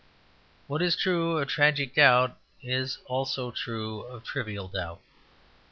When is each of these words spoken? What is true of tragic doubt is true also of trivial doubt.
What 0.65 0.81
is 0.81 0.95
true 0.95 1.37
of 1.37 1.47
tragic 1.47 1.93
doubt 1.93 2.35
is 2.63 2.95
true 2.95 3.05
also 3.05 3.51
of 4.01 4.23
trivial 4.23 4.67
doubt. 4.67 4.99